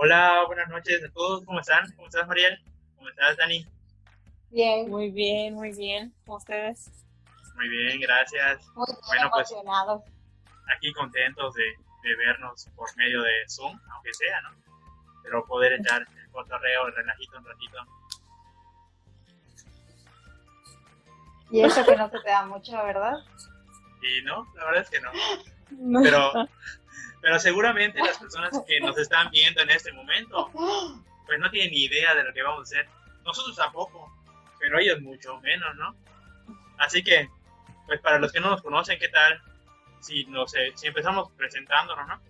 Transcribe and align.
Hola, 0.00 0.44
buenas 0.46 0.68
noches 0.68 1.02
a 1.04 1.08
todos. 1.12 1.44
¿Cómo 1.44 1.58
están? 1.58 1.90
¿Cómo 1.96 2.06
estás, 2.06 2.26
Mariel? 2.28 2.56
¿Cómo 2.96 3.08
estás, 3.08 3.36
Dani? 3.36 3.66
Bien. 4.50 4.88
Muy 4.88 5.10
bien, 5.10 5.54
muy 5.54 5.72
bien. 5.72 6.14
¿Cómo 6.24 6.38
ustedes? 6.38 6.88
Muy 7.56 7.68
bien, 7.68 8.00
gracias. 8.00 8.64
Muy 8.76 8.86
bien 8.86 8.98
Bueno, 9.08 9.30
pues- 9.32 9.50
emocionados. 9.50 10.02
Aquí 10.76 10.92
contentos 10.92 11.52
de, 11.54 11.64
de 11.64 12.16
vernos 12.16 12.68
por 12.76 12.94
medio 12.96 13.22
de 13.22 13.32
Zoom, 13.48 13.76
aunque 13.92 14.12
sea, 14.14 14.40
¿no? 14.42 14.50
Pero 15.24 15.44
poder 15.46 15.72
echar 15.72 16.02
el 16.02 16.30
cotorreo, 16.30 16.86
el 16.86 16.94
relajito 16.94 17.38
un 17.38 17.44
ratito. 17.44 17.78
Y 21.50 21.62
eso 21.62 21.84
que 21.84 21.96
no 21.96 22.08
se 22.10 22.20
te 22.20 22.28
da 22.28 22.44
mucho, 22.44 22.72
¿verdad? 22.84 23.14
Y 24.02 24.22
no, 24.22 24.46
la 24.54 24.64
verdad 24.66 24.82
es 24.82 24.90
que 24.90 25.00
no. 25.00 25.10
Pero, 26.02 26.32
pero 27.20 27.38
seguramente 27.38 28.00
las 28.00 28.18
personas 28.18 28.52
que 28.66 28.80
nos 28.80 28.96
están 28.98 29.30
viendo 29.30 29.60
en 29.62 29.70
este 29.70 29.92
momento, 29.92 30.50
pues 31.26 31.38
no 31.38 31.50
tienen 31.50 31.72
ni 31.72 31.84
idea 31.84 32.14
de 32.14 32.24
lo 32.24 32.32
que 32.32 32.42
vamos 32.42 32.60
a 32.60 32.62
hacer. 32.62 32.88
Nosotros 33.24 33.56
tampoco, 33.56 34.10
pero 34.58 34.78
ellos 34.78 35.00
mucho 35.00 35.38
menos, 35.40 35.74
¿no? 35.76 35.94
Así 36.78 37.02
que, 37.02 37.28
pues 37.86 38.00
para 38.00 38.18
los 38.18 38.32
que 38.32 38.40
no 38.40 38.50
nos 38.50 38.62
conocen, 38.62 38.98
¿qué 38.98 39.08
tal? 39.08 39.40
Si, 40.00 40.24
no 40.26 40.46
sé, 40.46 40.72
si 40.76 40.86
empezamos 40.86 41.30
presentándonos, 41.32 42.06
¿no? 42.06 42.20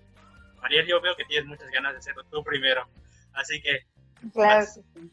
Mariel, 0.61 0.87
yo 0.87 1.01
veo 1.01 1.15
que 1.17 1.25
tienes 1.27 1.47
muchas 1.47 1.71
ganas 1.71 1.93
de 1.93 1.99
hacerlo 1.99 2.25
tú 2.25 2.43
primero. 2.43 2.89
Así 3.35 3.61
que, 3.61 3.87
Claro 4.33 4.67
que 4.67 4.83
sí. 4.83 5.13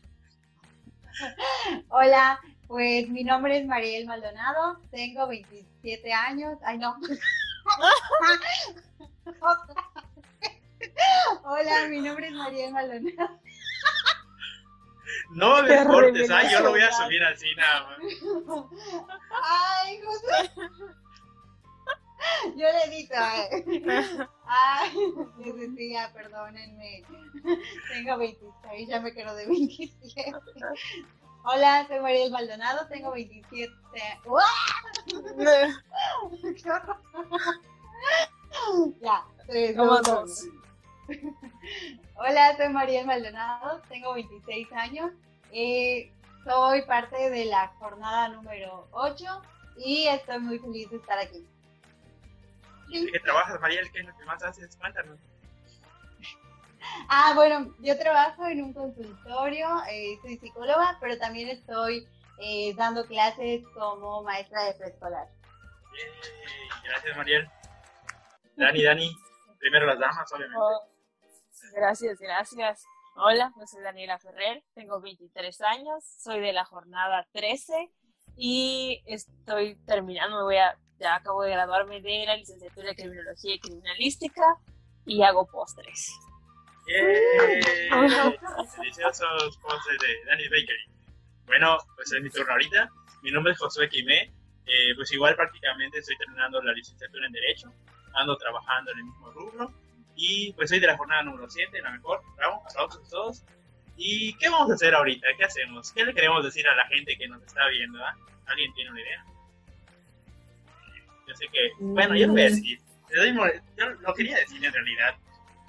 Hola, 1.89 2.39
pues 2.67 3.07
mi 3.09 3.23
nombre 3.23 3.59
es 3.59 3.65
Mariel 3.65 4.05
Maldonado, 4.05 4.79
tengo 4.91 5.27
27 5.27 6.11
años. 6.11 6.57
Ay, 6.65 6.77
no. 6.77 6.97
Hola, 11.43 11.87
mi 11.89 12.01
nombre 12.01 12.27
es 12.27 12.33
Mariel 12.33 12.71
Maldonado. 12.73 13.39
no 15.31 15.61
les 15.61 15.85
cortes, 15.85 16.29
¿ah? 16.31 16.43
Yo 16.51 16.59
lo 16.61 16.69
voy 16.71 16.81
a 16.81 16.91
subir 16.91 17.23
así 17.23 17.47
nada 17.55 17.87
más. 17.87 17.97
Ay, 19.43 20.01
José. 20.03 20.51
Yo 22.55 22.65
le 22.71 22.83
edito. 22.85 23.13
eh. 23.13 24.27
Ay, 24.47 24.91
decía, 25.37 26.11
perdónenme. 26.13 27.03
Tengo 27.91 28.17
26, 28.17 28.87
ya 28.89 28.99
me 28.99 29.13
quedo 29.13 29.35
de 29.35 29.45
27. 29.47 30.31
Hola, 31.43 31.85
soy 31.87 31.99
Mariel 31.99 32.31
Maldonado, 32.31 32.87
tengo 32.87 33.11
27. 33.11 33.71
¡Uah! 34.25 34.41
¡Qué 35.05 36.71
horror! 36.71 37.03
Ya, 39.01 39.25
tres, 39.47 39.75
¿Cómo 39.75 39.97
dos, 39.97 40.03
dos? 40.03 40.43
uno. 40.43 40.61
Hola, 42.15 42.55
soy 42.57 42.69
Mariel 42.69 43.05
Maldonado, 43.05 43.81
tengo 43.89 44.13
26 44.13 44.71
años. 44.73 45.11
eh, 45.51 46.11
soy 46.43 46.83
parte 46.83 47.29
de 47.31 47.45
la 47.45 47.67
jornada 47.79 48.29
número 48.29 48.87
8 48.91 49.41
y 49.77 50.07
estoy 50.07 50.39
muy 50.39 50.59
feliz 50.59 50.89
de 50.91 50.97
estar 50.97 51.17
aquí. 51.17 51.43
¿De 52.89 53.11
qué 53.11 53.19
trabajas, 53.19 53.59
Mariel? 53.59 53.91
¿Qué 53.91 53.99
es 54.01 54.05
lo 54.05 54.15
que 54.15 54.25
más 54.25 54.43
haces? 54.43 54.75
Cuéntanos. 54.77 55.19
Ah, 57.09 57.31
bueno, 57.35 57.73
yo 57.79 57.97
trabajo 57.97 58.45
en 58.45 58.61
un 58.63 58.71
consultorio, 58.73 59.67
eh, 59.89 60.17
soy 60.21 60.37
psicóloga, 60.37 60.95
pero 61.01 61.17
también 61.17 61.49
estoy 61.49 62.07
eh, 62.39 62.75
dando 62.75 63.05
clases 63.07 63.63
como 63.73 64.21
maestra 64.21 64.63
de 64.65 64.73
preescolar. 64.75 65.27
Gracias, 66.83 67.17
Mariel. 67.17 67.49
Dani, 68.55 68.83
Dani. 68.83 69.17
Primero 69.65 69.87
las 69.87 69.97
damas, 69.97 70.31
obviamente. 70.31 70.61
Oh, 70.61 70.79
gracias, 71.73 72.19
gracias. 72.19 72.85
Hola, 73.15 73.51
yo 73.59 73.65
soy 73.65 73.81
Daniela 73.81 74.19
Ferrer, 74.19 74.63
tengo 74.75 75.01
23 75.01 75.59
años, 75.61 76.03
soy 76.19 76.39
de 76.39 76.53
la 76.53 76.65
jornada 76.65 77.27
13 77.33 77.89
y 78.37 79.01
estoy 79.07 79.75
terminando, 79.87 80.37
me 80.37 80.43
voy 80.43 80.57
a, 80.57 80.77
ya 80.99 81.15
acabo 81.15 81.41
de 81.41 81.49
graduarme 81.49 81.99
de 81.99 82.25
la 82.27 82.37
licenciatura 82.37 82.89
de 82.89 82.95
Criminología 82.95 83.55
y 83.55 83.59
Criminalística 83.59 84.43
y 85.03 85.23
hago 85.23 85.47
postres. 85.47 86.13
Deliciosos 88.77 89.57
postres 89.63 89.97
de 89.99 90.25
Dani 90.27 90.43
Bakery. 90.43 90.91
Bueno, 91.47 91.79
pues 91.95 92.13
es 92.13 92.21
mi 92.21 92.29
turno 92.29 92.51
ahorita. 92.51 92.87
Mi 93.23 93.31
nombre 93.31 93.53
es 93.53 93.57
Josué 93.57 93.89
Quimé. 93.89 94.31
Eh, 94.67 94.93
pues 94.95 95.11
igual 95.11 95.35
prácticamente 95.35 95.97
estoy 95.97 96.17
terminando 96.17 96.61
la 96.61 96.71
licenciatura 96.71 97.25
en 97.25 97.31
Derecho. 97.31 97.73
Ando 98.15 98.37
trabajando 98.37 98.91
en 98.91 98.97
el 98.99 99.03
mismo 99.05 99.31
rubro. 99.31 99.73
Y 100.15 100.53
pues 100.53 100.69
soy 100.69 100.79
de 100.79 100.87
la 100.87 100.97
jornada 100.97 101.23
número 101.23 101.49
7, 101.49 101.81
la 101.81 101.91
mejor. 101.91 102.21
Bravo, 102.37 102.63
aplausos 102.69 103.05
a 103.05 103.09
todos. 103.09 103.43
¿Y 103.97 104.33
qué 104.37 104.49
vamos 104.49 104.71
a 104.71 104.73
hacer 104.75 104.93
ahorita? 104.93 105.27
¿Qué 105.37 105.43
hacemos? 105.45 105.91
¿Qué 105.91 106.03
le 106.05 106.13
queremos 106.13 106.43
decir 106.43 106.67
a 106.67 106.75
la 106.75 106.85
gente 106.87 107.17
que 107.17 107.27
nos 107.27 107.41
está 107.43 107.67
viendo? 107.69 108.03
ah? 108.03 108.15
¿Alguien 108.47 108.73
tiene 108.73 108.91
una 108.91 109.01
idea? 109.01 109.25
Yo 111.27 111.35
sé 111.35 111.45
que, 111.51 111.71
bueno, 111.79 112.15
yo 112.15 112.27
lo 112.27 112.33
voy 112.33 112.41
a 112.43 112.45
decir. 112.45 112.79
Doy 113.15 113.33
mo- 113.33 113.45
Yo 113.77 113.89
lo 113.89 114.13
quería 114.13 114.37
decir 114.37 114.63
en 114.63 114.73
realidad. 114.73 115.15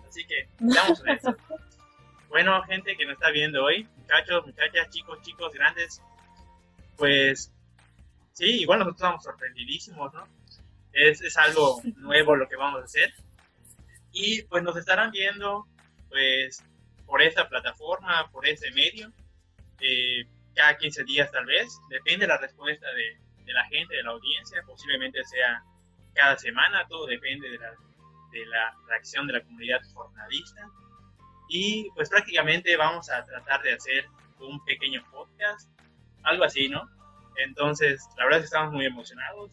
Así 0.08 0.24
que, 0.26 0.48
damos 0.58 1.00
en 1.00 1.08
eso. 1.10 1.36
Bueno, 2.28 2.62
gente 2.64 2.96
que 2.96 3.04
nos 3.06 3.14
está 3.14 3.30
viendo 3.30 3.64
hoy, 3.64 3.88
muchachos, 3.96 4.44
muchachas, 4.46 4.90
chicos, 4.90 5.20
chicos, 5.22 5.52
grandes, 5.52 6.02
pues 6.96 7.52
sí, 8.32 8.60
igual 8.62 8.80
nosotros 8.80 8.98
estamos 9.00 9.22
sorprendidísimos, 9.24 10.12
¿no? 10.12 10.26
Es, 10.96 11.20
es 11.20 11.36
algo 11.36 11.80
nuevo 11.96 12.36
lo 12.36 12.48
que 12.48 12.56
vamos 12.56 12.80
a 12.80 12.84
hacer. 12.84 13.12
Y 14.12 14.42
pues 14.42 14.62
nos 14.62 14.76
estarán 14.76 15.10
viendo, 15.10 15.66
pues, 16.08 16.64
por 17.04 17.22
esta 17.22 17.48
plataforma, 17.48 18.30
por 18.32 18.46
ese 18.46 18.70
medio, 18.72 19.12
eh, 19.80 20.24
cada 20.54 20.76
15 20.76 21.04
días 21.04 21.30
tal 21.30 21.44
vez, 21.44 21.78
depende 21.90 22.24
de 22.24 22.28
la 22.28 22.38
respuesta 22.38 22.86
de, 22.94 23.18
de 23.44 23.52
la 23.52 23.64
gente, 23.66 23.94
de 23.94 24.02
la 24.02 24.10
audiencia, 24.10 24.62
posiblemente 24.66 25.22
sea 25.24 25.62
cada 26.14 26.36
semana, 26.38 26.86
todo 26.88 27.06
depende 27.06 27.48
de 27.48 27.58
la, 27.58 27.70
de 28.32 28.46
la 28.46 28.74
reacción 28.88 29.26
de 29.26 29.34
la 29.34 29.42
comunidad 29.42 29.80
jornalista. 29.94 30.68
Y 31.48 31.88
pues 31.94 32.08
prácticamente 32.08 32.76
vamos 32.76 33.08
a 33.10 33.24
tratar 33.24 33.62
de 33.62 33.74
hacer 33.74 34.06
un 34.40 34.62
pequeño 34.64 35.04
podcast, 35.12 35.70
algo 36.22 36.44
así, 36.44 36.68
¿no? 36.68 36.88
Entonces, 37.36 38.04
la 38.16 38.24
verdad 38.24 38.40
es 38.40 38.44
que 38.44 38.56
estamos 38.56 38.72
muy 38.72 38.86
emocionados. 38.86 39.50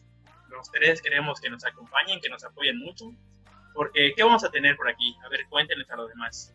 Los 0.54 0.70
tres 0.70 1.02
queremos 1.02 1.40
que 1.40 1.50
nos 1.50 1.64
acompañen, 1.64 2.20
que 2.20 2.28
nos 2.28 2.44
apoyen 2.44 2.78
mucho. 2.78 3.06
Porque, 3.74 4.12
¿qué 4.16 4.22
vamos 4.22 4.44
a 4.44 4.50
tener 4.50 4.76
por 4.76 4.88
aquí? 4.88 5.16
A 5.24 5.28
ver, 5.28 5.40
cuéntenles 5.48 5.90
a 5.90 5.96
los 5.96 6.08
demás. 6.08 6.54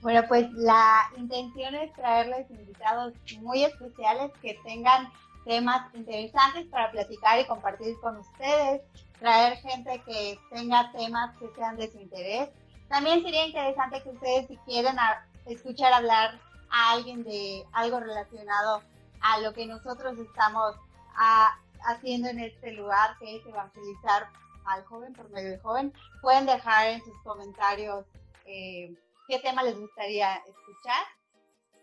Bueno, 0.00 0.22
pues 0.28 0.50
la 0.52 1.08
intención 1.16 1.74
es 1.76 1.92
traerles 1.94 2.50
invitados 2.50 3.14
muy 3.40 3.64
especiales 3.64 4.32
que 4.40 4.58
tengan 4.64 5.08
temas 5.44 5.92
interesantes 5.94 6.66
para 6.66 6.90
platicar 6.90 7.40
y 7.40 7.46
compartir 7.46 7.94
con 8.00 8.16
ustedes, 8.16 8.82
traer 9.18 9.58
gente 9.58 10.02
que 10.06 10.38
tenga 10.50 10.90
temas 10.92 11.36
que 11.38 11.48
sean 11.56 11.76
de 11.76 11.90
su 11.90 11.98
interés. 12.00 12.48
También 12.88 13.22
sería 13.22 13.46
interesante 13.46 14.02
que 14.02 14.10
ustedes 14.10 14.48
si 14.48 14.56
quieren 14.58 14.98
a- 14.98 15.24
escuchar 15.46 15.92
hablar 15.92 16.38
a 16.70 16.92
alguien 16.92 17.22
de 17.24 17.64
algo 17.72 18.00
relacionado 18.00 18.82
a 19.20 19.38
lo 19.40 19.52
que 19.52 19.66
nosotros 19.66 20.18
estamos 20.18 20.74
ah, 21.16 21.58
haciendo 21.84 22.28
en 22.28 22.40
este 22.40 22.72
lugar, 22.72 23.16
que 23.18 23.36
es 23.36 23.46
evangelizar 23.46 24.28
al 24.64 24.84
joven 24.84 25.12
por 25.12 25.28
medio 25.30 25.50
del 25.50 25.60
joven, 25.60 25.92
pueden 26.20 26.46
dejar 26.46 26.88
en 26.88 27.04
sus 27.04 27.14
comentarios 27.22 28.06
eh, 28.46 28.94
qué 29.28 29.38
tema 29.40 29.62
les 29.62 29.78
gustaría 29.78 30.36
escuchar. 30.36 31.04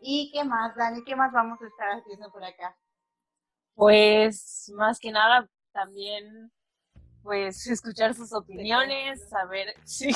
¿Y 0.01 0.31
qué 0.31 0.43
más, 0.43 0.75
Dani? 0.75 1.03
¿Qué 1.03 1.15
más 1.15 1.31
vamos 1.33 1.61
a 1.61 1.67
estar 1.67 1.89
haciendo 1.89 2.31
por 2.31 2.43
acá? 2.43 2.75
Pues 3.75 4.71
más 4.75 4.99
que 4.99 5.11
nada 5.11 5.47
también 5.71 6.51
pues 7.21 7.67
escuchar 7.67 8.13
sus 8.13 8.33
opiniones, 8.33 9.27
saber 9.29 9.73
sí, 9.83 10.09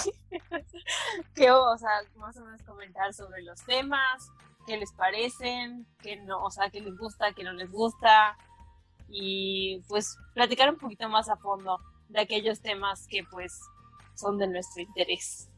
qué, 1.35 1.51
o 1.51 1.77
sea, 1.77 2.01
más 2.15 2.37
o 2.37 2.45
menos 2.45 2.61
comentar 2.63 3.13
sobre 3.13 3.43
los 3.43 3.61
temas, 3.65 4.31
qué 4.65 4.77
les 4.77 4.91
parecen, 4.93 5.85
qué 6.01 6.15
no, 6.17 6.43
o 6.43 6.49
sea, 6.49 6.69
qué 6.69 6.81
les 6.81 6.97
gusta, 6.97 7.33
qué 7.33 7.43
no 7.43 7.53
les 7.53 7.71
gusta 7.71 8.37
y 9.09 9.81
pues 9.87 10.17
platicar 10.33 10.69
un 10.69 10.77
poquito 10.77 11.07
más 11.09 11.29
a 11.29 11.37
fondo 11.37 11.79
de 12.09 12.21
aquellos 12.21 12.61
temas 12.61 13.07
que 13.07 13.23
pues 13.29 13.61
son 14.15 14.37
de 14.37 14.47
nuestro 14.47 14.81
interés. 14.81 15.49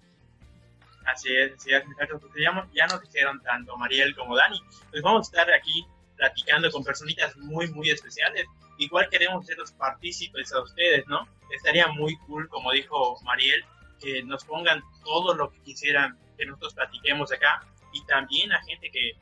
Así 1.05 1.35
es, 1.35 1.53
así 1.53 1.73
es, 1.73 1.85
muchachos. 1.85 2.19
Pues 2.21 2.33
ya, 2.37 2.67
ya 2.73 2.87
nos 2.87 3.01
dijeron 3.01 3.41
tanto 3.43 3.77
Mariel 3.77 4.15
como 4.15 4.35
Dani. 4.35 4.59
Pues 4.89 5.01
vamos 5.01 5.27
a 5.27 5.29
estar 5.29 5.53
aquí 5.53 5.85
platicando 6.15 6.71
con 6.71 6.83
personitas 6.83 7.35
muy, 7.37 7.71
muy 7.71 7.89
especiales. 7.89 8.45
Igual 8.77 9.09
queremos 9.09 9.43
hacerlos 9.43 9.71
partícipes 9.73 10.51
a 10.53 10.61
ustedes, 10.61 11.05
¿no? 11.07 11.27
Estaría 11.51 11.87
muy 11.87 12.17
cool, 12.25 12.49
como 12.49 12.71
dijo 12.71 13.19
Mariel, 13.23 13.63
que 14.01 14.23
nos 14.23 14.43
pongan 14.43 14.81
todo 15.03 15.33
lo 15.35 15.51
que 15.51 15.59
quisieran 15.61 16.17
que 16.37 16.45
nosotros 16.45 16.73
platiquemos 16.73 17.31
acá 17.31 17.63
y 17.93 18.03
también 18.05 18.51
a 18.51 18.61
gente 18.63 18.89
que 18.91 19.13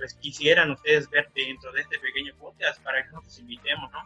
pues 0.00 0.14
quisieran 0.14 0.70
ustedes 0.70 1.10
ver 1.10 1.30
dentro 1.34 1.70
de 1.72 1.82
este 1.82 1.98
pequeño 1.98 2.34
podcast 2.36 2.82
para 2.82 3.02
que 3.02 3.10
nosotros 3.10 3.38
invitemos, 3.38 3.92
¿no? 3.92 3.98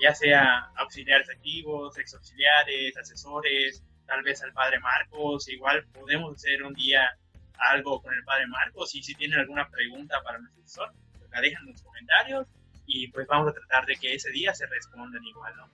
Ya 0.00 0.14
sea 0.14 0.70
auxiliares 0.76 1.28
activos, 1.28 1.98
ex 1.98 2.14
auxiliares, 2.14 2.96
asesores, 2.96 3.82
tal 4.06 4.22
vez 4.22 4.40
al 4.44 4.52
padre 4.52 4.78
Marcos, 4.78 5.48
igual 5.48 5.84
podemos 5.92 6.36
hacer 6.36 6.62
un 6.62 6.72
día 6.72 7.18
algo 7.72 8.00
con 8.00 8.14
el 8.14 8.22
padre 8.22 8.46
Marcos 8.46 8.94
y 8.94 9.02
si 9.02 9.12
tienen 9.16 9.40
alguna 9.40 9.68
pregunta 9.68 10.22
para 10.22 10.38
nuestro 10.38 10.60
profesor, 10.60 10.92
pues 11.18 11.28
la 11.32 11.40
dejan 11.40 11.64
en 11.64 11.72
los 11.72 11.82
comentarios 11.82 12.46
y 12.86 13.08
pues 13.08 13.26
vamos 13.26 13.48
a 13.48 13.54
tratar 13.54 13.86
de 13.86 13.96
que 13.96 14.14
ese 14.14 14.30
día 14.30 14.54
se 14.54 14.66
respondan 14.66 15.24
igual, 15.24 15.52
¿no? 15.56 15.68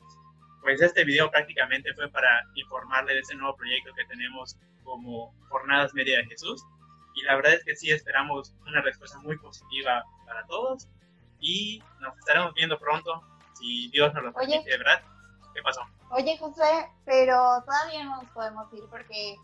Pues 0.63 0.81
este 0.81 1.05
video 1.05 1.31
prácticamente 1.31 1.93
fue 1.93 2.11
para 2.11 2.47
informarle 2.55 3.13
de 3.13 3.21
ese 3.21 3.35
nuevo 3.35 3.55
proyecto 3.55 3.93
que 3.95 4.07
tenemos 4.07 4.57
como 4.83 5.35
Jornadas 5.51 5.93
Media 5.93 6.17
de 6.17 6.25
Jesús 6.25 6.65
y 7.15 7.23
la 7.23 7.37
verdad 7.37 7.55
es 7.55 7.65
que 7.65 7.77
sí 7.77 7.91
esperamos 7.91 8.55
una 8.67 8.83
respuesta 8.83 9.19
muy 9.19 9.37
positiva 9.39 10.05
para 10.27 10.45
todos 10.47 10.89
y 11.41 11.83
nos 12.01 12.17
estaremos 12.19 12.55
viendo 12.55 12.79
pronto 12.79 13.23
si 13.55 13.89
Dios 13.91 14.13
nos 14.15 14.25
lo 14.25 14.33
permite, 14.33 14.77
¿verdad? 14.77 15.03
¿Qué 15.55 15.63
pasó? 15.63 15.83
Oye, 16.11 16.37
José, 16.39 16.89
pero 17.05 17.63
todavía 17.65 18.05
no 18.05 18.23
nos 18.23 18.31
podemos 18.33 18.73
ir 18.73 18.83
porque 18.91 19.37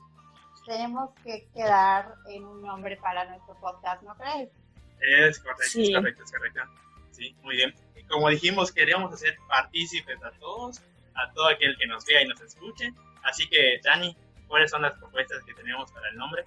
tenemos 0.66 1.10
que 1.24 1.48
quedar 1.54 2.14
en 2.28 2.44
un 2.44 2.62
nombre 2.62 2.96
para 2.96 3.24
nuestro 3.24 3.54
podcast, 3.60 4.02
¿no 4.02 4.14
crees? 4.16 4.50
Es 5.00 5.38
correcto, 5.38 5.80
es 5.80 5.90
correcto, 5.94 6.24
es 6.24 6.32
correcto. 6.32 6.60
Sí, 7.10 7.34
muy 7.42 7.56
bien. 7.56 7.74
Como 8.08 8.28
dijimos, 8.28 8.72
queríamos 8.72 9.12
hacer 9.12 9.38
partícipes 9.48 10.22
a 10.22 10.30
todos, 10.32 10.80
a 11.14 11.32
todo 11.32 11.48
aquel 11.48 11.76
que 11.78 11.86
nos 11.86 12.04
vea 12.04 12.22
y 12.22 12.28
nos 12.28 12.40
escuche. 12.40 12.92
Así 13.22 13.48
que, 13.48 13.80
Dani, 13.82 14.16
¿cuáles 14.48 14.70
son 14.70 14.82
las 14.82 14.96
propuestas 14.96 15.42
que 15.44 15.54
tenemos 15.54 15.90
para 15.92 16.08
el 16.08 16.16
nombre? 16.16 16.44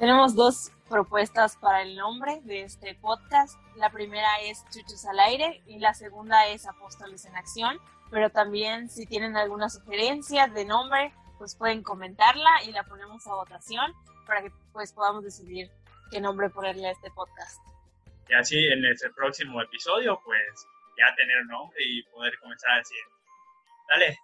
Tenemos 0.00 0.34
dos 0.34 0.72
propuestas 0.88 1.58
para 1.58 1.82
el 1.82 1.94
nombre 1.94 2.40
de 2.44 2.62
este 2.62 2.94
podcast. 2.94 3.60
La 3.76 3.90
primera 3.90 4.40
es 4.40 4.64
Chuchos 4.70 5.04
al 5.04 5.20
aire 5.20 5.62
y 5.66 5.78
la 5.78 5.92
segunda 5.92 6.48
es 6.48 6.66
Apóstoles 6.66 7.26
en 7.26 7.36
Acción. 7.36 7.78
Pero 8.10 8.30
también 8.30 8.88
si 8.88 9.04
tienen 9.04 9.36
alguna 9.36 9.68
sugerencia 9.68 10.46
de 10.46 10.64
nombre, 10.64 11.12
pues 11.36 11.54
pueden 11.54 11.82
comentarla 11.82 12.64
y 12.66 12.72
la 12.72 12.84
ponemos 12.84 13.26
a 13.26 13.34
votación 13.34 13.92
para 14.26 14.40
que 14.40 14.50
pues 14.72 14.90
podamos 14.94 15.22
decidir 15.22 15.70
qué 16.10 16.18
nombre 16.18 16.48
ponerle 16.48 16.86
a 16.86 16.92
este 16.92 17.10
podcast. 17.10 17.60
Y 18.30 18.32
así 18.32 18.56
en 18.56 18.82
el 18.82 18.96
próximo 19.14 19.60
episodio, 19.60 20.18
pues 20.24 20.66
ya 20.96 21.14
tener 21.14 21.42
un 21.42 21.48
nombre 21.48 21.84
y 21.84 22.02
poder 22.04 22.32
comenzar 22.38 22.70
a 22.70 22.78
decir, 22.78 23.02
dale. 23.90 24.18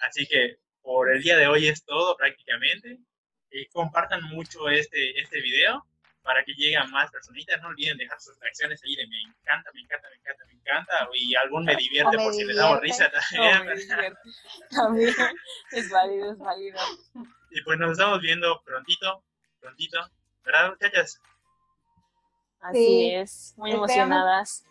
Así 0.00 0.26
que 0.26 0.58
por 0.82 1.10
el 1.10 1.22
día 1.22 1.38
de 1.38 1.48
hoy 1.48 1.68
es 1.68 1.82
todo 1.86 2.18
prácticamente. 2.18 2.98
Y 3.52 3.66
compartan 3.66 4.22
mucho 4.24 4.68
este, 4.68 5.20
este 5.20 5.40
video 5.40 5.84
para 6.22 6.44
que 6.44 6.52
lleguen 6.54 6.90
más 6.90 7.10
personitas. 7.10 7.60
No 7.60 7.68
olviden 7.68 7.98
dejar 7.98 8.20
sus 8.20 8.38
reacciones 8.40 8.82
ahí 8.84 8.96
de 8.96 9.06
me 9.06 9.20
encanta, 9.20 9.70
me 9.74 9.80
encanta, 9.80 10.08
me 10.08 10.16
encanta, 10.16 10.44
me 10.46 10.52
encanta. 10.52 11.08
Y 11.14 11.34
algún 11.34 11.64
me 11.64 11.76
divierte 11.76 12.16
por 12.16 12.32
si 12.32 12.44
les 12.44 12.56
damos 12.56 12.80
risa 12.80 13.10
también. 13.10 13.76
también 14.70 15.14
es 15.72 15.90
válido, 15.90 16.32
es 16.32 16.38
válido. 16.38 16.78
Y 17.50 17.62
pues 17.62 17.78
nos 17.78 17.92
estamos 17.92 18.20
viendo 18.20 18.62
prontito, 18.64 19.22
prontito. 19.60 19.98
¿Verdad, 20.44 20.70
muchachas? 20.70 21.20
Así 22.60 23.10
es, 23.10 23.54
muy 23.56 23.72
emocionadas. 23.72 24.64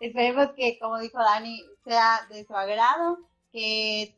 Esperemos 0.00 0.52
que, 0.56 0.78
como 0.78 0.98
dijo 0.98 1.18
Dani, 1.18 1.62
sea 1.84 2.26
de 2.30 2.44
su 2.44 2.56
agrado, 2.56 3.18
que 3.52 4.14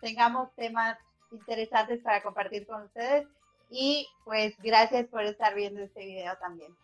tengamos 0.00 0.54
temas 0.54 0.96
interesantes 1.30 2.02
para 2.02 2.22
compartir 2.22 2.66
con 2.66 2.82
ustedes 2.82 3.26
y 3.70 4.08
pues 4.24 4.54
gracias 4.58 5.06
por 5.08 5.22
estar 5.22 5.54
viendo 5.54 5.80
este 5.82 6.04
video 6.04 6.36
también. 6.38 6.74